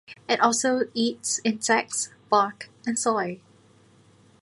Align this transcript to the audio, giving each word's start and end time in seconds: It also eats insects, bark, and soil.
It 0.27 0.39
also 0.39 0.89
eats 0.95 1.39
insects, 1.43 2.09
bark, 2.27 2.71
and 2.87 2.97
soil. 2.97 3.37